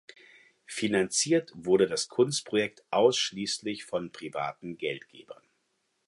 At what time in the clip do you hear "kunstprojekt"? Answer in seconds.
2.07-2.83